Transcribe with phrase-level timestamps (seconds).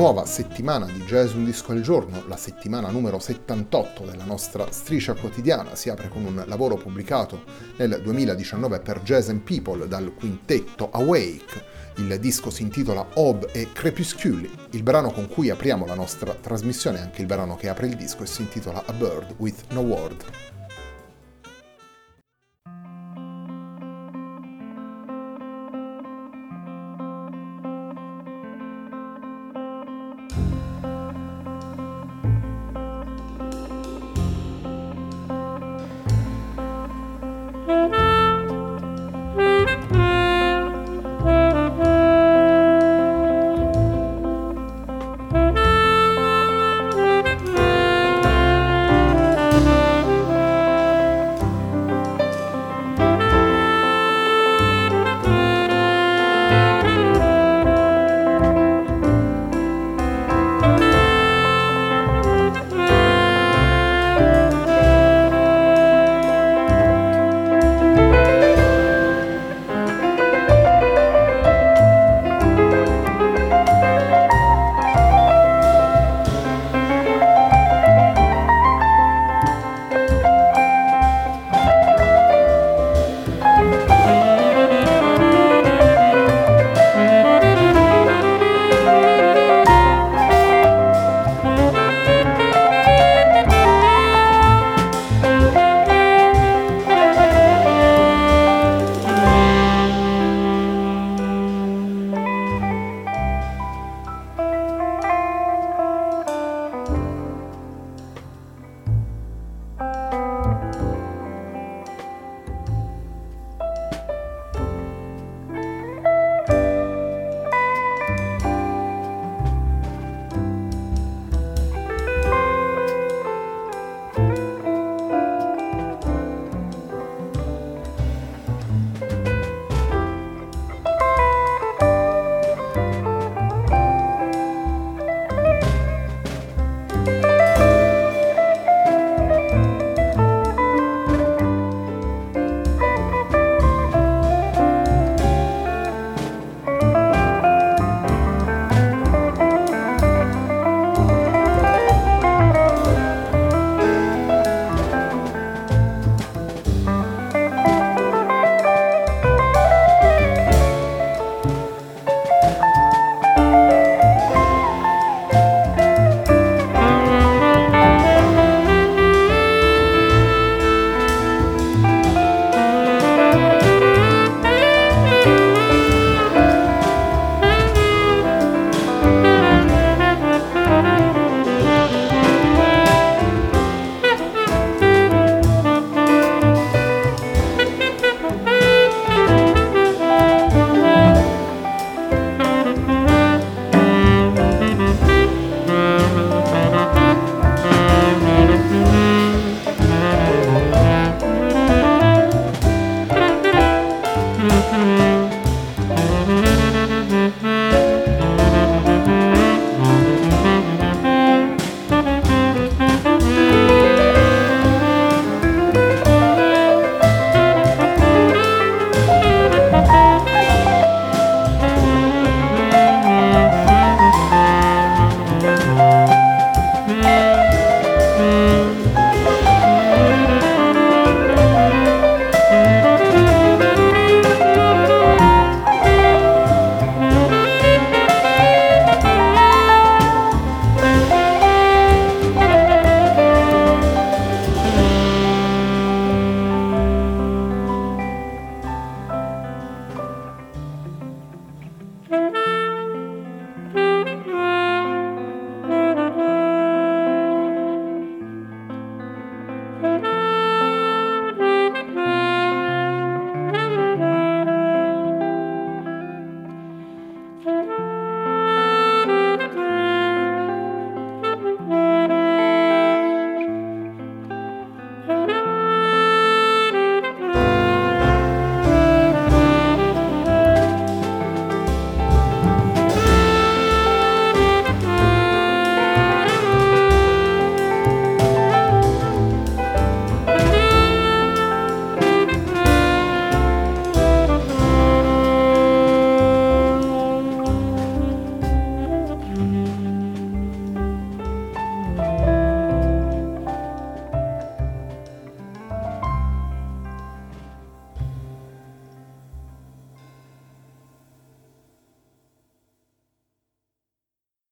[0.00, 5.12] Nuova settimana di Jazz Un Disco al Giorno, la settimana numero 78 della nostra striscia
[5.12, 7.44] quotidiana, si apre con un lavoro pubblicato
[7.76, 11.64] nel 2019 per Jazz and People dal quintetto Awake.
[11.96, 14.50] Il disco si intitola Ob e Crepusculi.
[14.70, 18.22] Il brano con cui apriamo la nostra trasmissione, anche il brano che apre il disco,
[18.22, 20.59] e si intitola A Bird with No Word.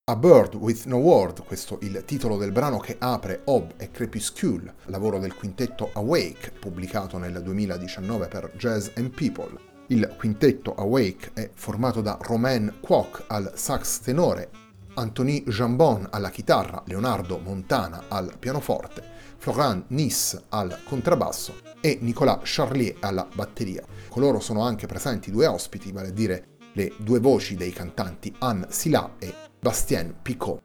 [0.08, 4.76] A Bird with No Word, questo il titolo del brano che apre Ob e Crepuscule,
[4.86, 9.50] lavoro del quintetto Awake, pubblicato nel 2019 per Jazz and People.
[9.88, 14.48] Il quintetto Awake è formato da Romain Kwok al sax tenore,
[14.94, 19.02] Anthony Jambon alla chitarra, Leonardo Montana al pianoforte,
[19.36, 21.52] Florent Nice al contrabbasso
[21.82, 23.84] e Nicolas Charlier alla batteria.
[24.08, 28.34] Con loro sono anche presenti due ospiti, vale a dire le due voci dei cantanti
[28.38, 30.62] Anne Silla e Bastien Picot.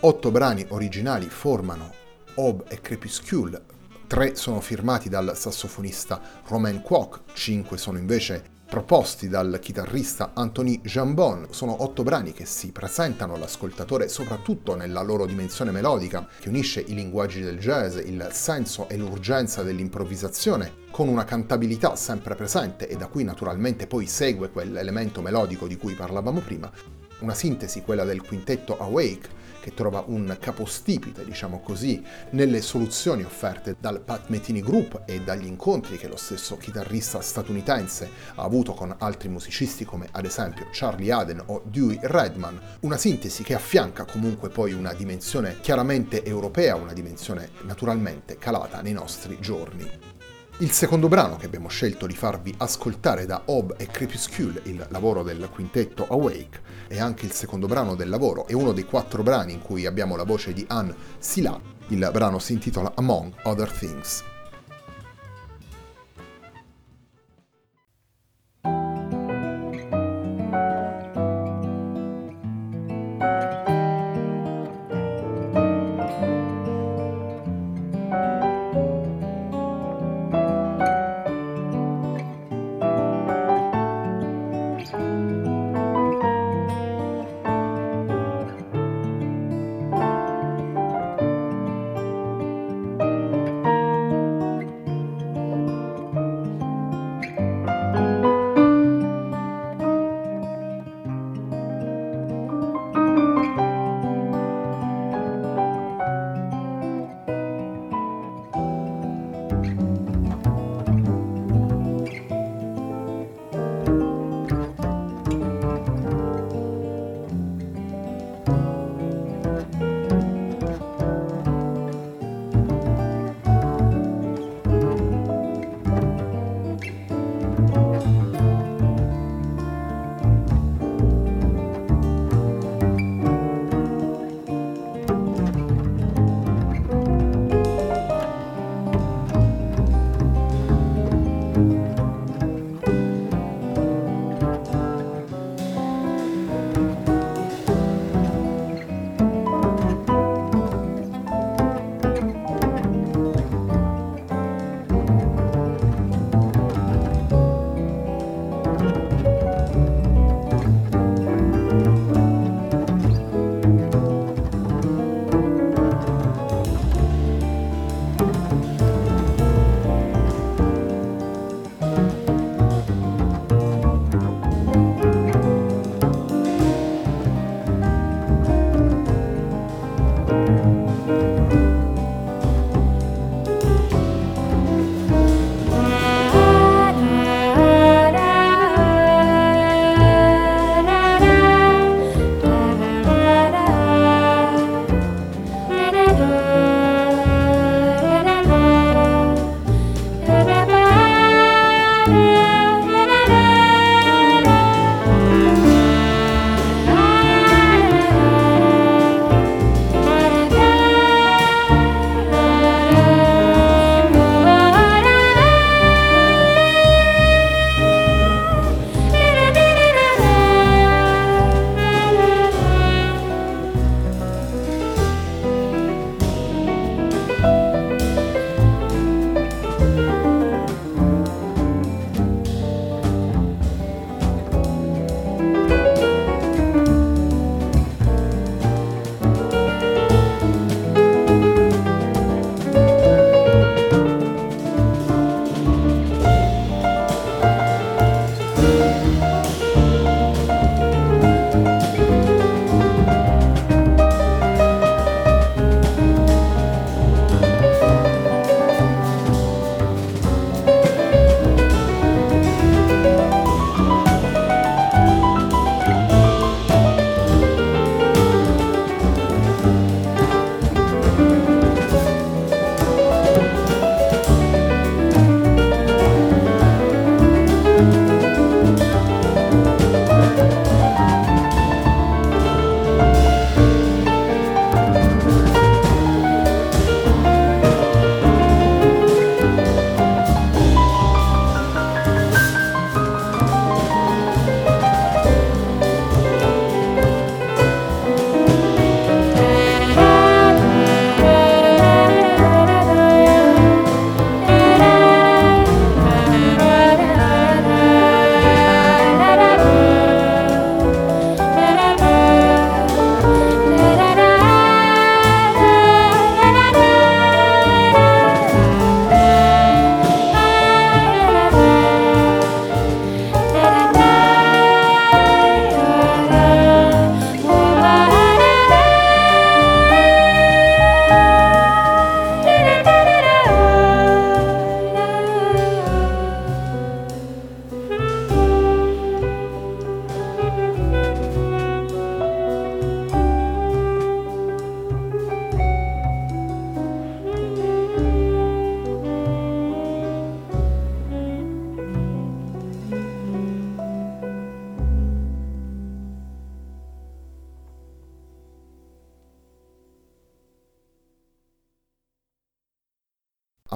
[0.00, 1.92] Otto brani originali formano
[2.34, 3.62] Aube e Crepuscule,
[4.08, 11.46] tre sono firmati dal sassofonista Romain Kwok, cinque sono invece proposti dal chitarrista Anthony Jambon.
[11.50, 16.94] Sono otto brani che si presentano all'ascoltatore soprattutto nella loro dimensione melodica, che unisce i
[16.94, 23.06] linguaggi del jazz, il senso e l'urgenza dell'improvvisazione, con una cantabilità sempre presente e da
[23.06, 26.70] cui naturalmente poi segue quell'elemento melodico di cui parlavamo prima.
[27.20, 33.76] Una sintesi, quella del quintetto Awake, che trova un capostipite, diciamo così, nelle soluzioni offerte
[33.80, 38.94] dal Pat Metini Group e dagli incontri che lo stesso chitarrista statunitense ha avuto con
[38.98, 44.48] altri musicisti come ad esempio Charlie Aden o Dewey Redman, una sintesi che affianca comunque
[44.48, 50.17] poi una dimensione chiaramente europea, una dimensione naturalmente calata nei nostri giorni.
[50.60, 55.22] Il secondo brano che abbiamo scelto di farvi ascoltare da Ob e Crepuscule, il lavoro
[55.22, 59.52] del quintetto Awake, è anche il secondo brano del lavoro e uno dei quattro brani
[59.52, 61.60] in cui abbiamo la voce di Anne Silla.
[61.90, 64.24] Il brano si intitola Among Other Things.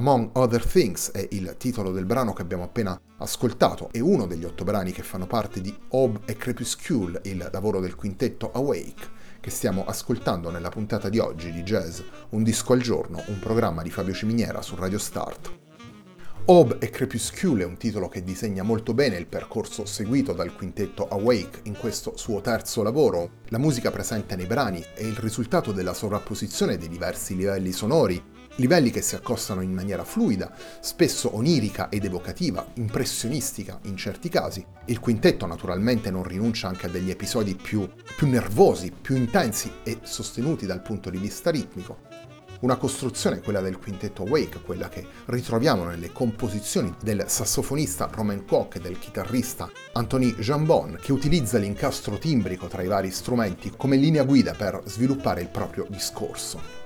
[0.02, 4.42] Among Other Things è il titolo del brano che abbiamo appena ascoltato, è uno degli
[4.42, 9.50] otto brani che fanno parte di Aube e Crepuscule, il lavoro del quintetto Awake, che
[9.50, 13.90] stiamo ascoltando nella puntata di oggi di Jazz, un disco al giorno, un programma di
[13.90, 15.52] Fabio Ciminiera su Radio Start.
[16.46, 21.06] Aube e Crepuscule è un titolo che disegna molto bene il percorso seguito dal quintetto
[21.06, 23.42] Awake in questo suo terzo lavoro.
[23.50, 28.90] La musica presente nei brani è il risultato della sovrapposizione dei diversi livelli sonori livelli
[28.90, 34.64] che si accostano in maniera fluida, spesso onirica ed evocativa, impressionistica in certi casi.
[34.86, 39.98] Il quintetto naturalmente non rinuncia anche a degli episodi più, più nervosi, più intensi e
[40.02, 42.10] sostenuti dal punto di vista ritmico.
[42.60, 48.76] Una costruzione, quella del quintetto Wake, quella che ritroviamo nelle composizioni del sassofonista Roman Kwok
[48.76, 54.22] e del chitarrista Anthony Jambon, che utilizza l'incastro timbrico tra i vari strumenti come linea
[54.22, 56.81] guida per sviluppare il proprio discorso.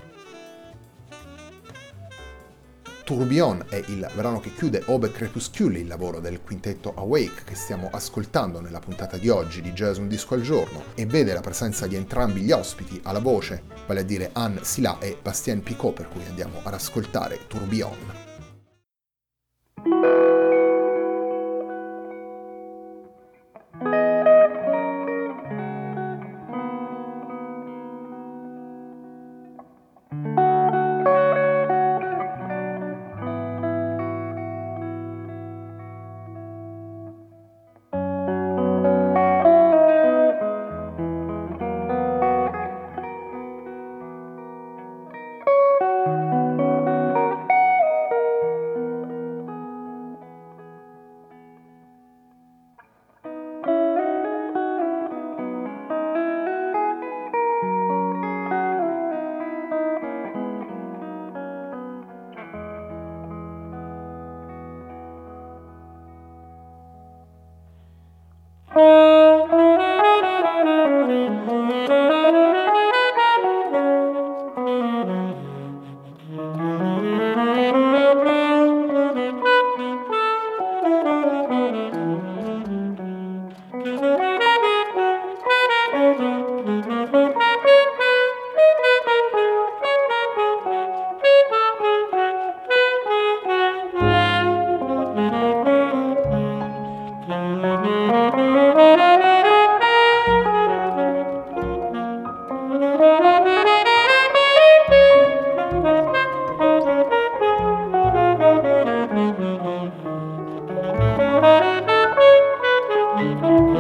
[3.07, 7.89] Tourbillon è il brano che chiude Obe Crepusculi, il lavoro del quintetto Awake che stiamo
[7.93, 11.87] ascoltando nella puntata di oggi di Jazz Un Disco al Giorno e vede la presenza
[11.87, 16.09] di entrambi gli ospiti alla voce, vale a dire Anne Silla e Bastien Picot, per
[16.09, 18.26] cui andiamo ad ascoltare Tourbillon.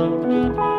[0.06, 0.75] Música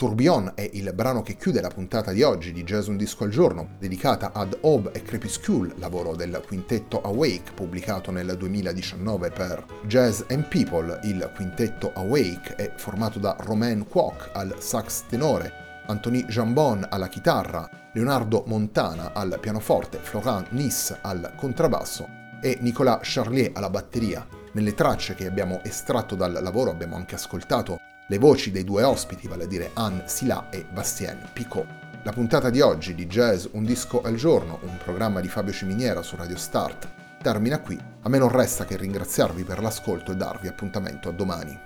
[0.00, 3.28] Tourbillon è il brano che chiude la puntata di oggi di Jazz Un Disco al
[3.28, 10.22] Giorno, dedicata ad Aube e Crepuscule, lavoro del quintetto Awake, pubblicato nel 2019 per Jazz
[10.30, 11.00] and People.
[11.02, 15.52] Il quintetto Awake è formato da Romain Kwok al sax tenore,
[15.88, 22.08] Anthony Jambon alla chitarra, Leonardo Montana al pianoforte, Florent Nice al contrabbasso
[22.40, 24.26] e Nicolas Charlier alla batteria.
[24.52, 27.78] Nelle tracce che abbiamo estratto dal lavoro abbiamo anche ascoltato
[28.10, 31.64] le voci dei due ospiti, vale a dire Anne Silla e Bastien Picot.
[32.02, 36.02] La puntata di oggi di Jazz Un disco al giorno, un programma di Fabio Ciminiera
[36.02, 36.88] su Radio Start,
[37.22, 37.78] termina qui.
[38.02, 41.56] A me non resta che ringraziarvi per l'ascolto e darvi appuntamento a domani.